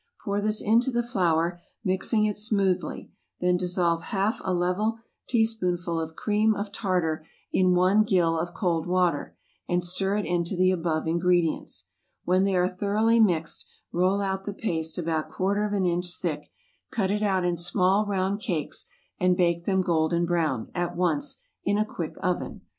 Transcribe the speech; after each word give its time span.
Pour 0.25 0.41
this 0.41 0.61
into 0.61 0.89
the 0.89 1.03
flour, 1.03 1.61
mixing 1.83 2.25
it 2.25 2.35
smoothly; 2.35 3.11
then 3.39 3.55
dissolve 3.55 4.01
half 4.01 4.41
a 4.43 4.51
level 4.51 4.97
teaspoonful 5.27 5.99
of 6.01 6.15
cream 6.15 6.55
of 6.55 6.71
tartar 6.71 7.23
in 7.53 7.75
one 7.75 8.01
gill 8.01 8.35
of 8.35 8.51
cold 8.51 8.87
water, 8.87 9.37
and 9.69 9.83
stir 9.83 10.17
it 10.17 10.25
into 10.25 10.55
the 10.55 10.71
above 10.71 11.05
ingredients. 11.07 11.89
When 12.25 12.45
they 12.45 12.55
are 12.55 12.67
thoroughly 12.67 13.19
mixed, 13.19 13.67
roll 13.91 14.21
out 14.21 14.45
the 14.45 14.55
paste 14.55 14.97
about 14.97 15.29
quarter 15.29 15.65
of 15.67 15.73
an 15.73 15.85
inch 15.85 16.15
thick, 16.19 16.49
cut 16.89 17.11
it 17.11 17.21
out 17.21 17.45
in 17.45 17.55
small 17.55 18.07
round 18.07 18.39
cakes, 18.39 18.87
and 19.19 19.37
bake 19.37 19.65
them 19.65 19.81
golden 19.81 20.25
brown, 20.25 20.71
at 20.73 20.95
once, 20.97 21.41
in 21.63 21.77
a 21.77 21.85
quick 21.85 22.15
oven. 22.23 22.61